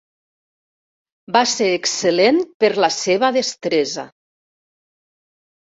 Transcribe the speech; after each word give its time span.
Va 1.35 1.43
ser 1.51 1.67
excel·lent 1.73 2.41
per 2.65 2.71
la 2.87 2.91
seva 2.97 3.31
destresa. 3.39 4.09